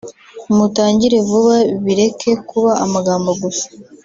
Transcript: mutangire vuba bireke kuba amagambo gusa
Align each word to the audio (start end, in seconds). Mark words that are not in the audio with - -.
mutangire 0.55 1.17
vuba 1.29 1.55
bireke 1.83 2.31
kuba 2.49 2.71
amagambo 2.85 3.29
gusa 3.41 3.67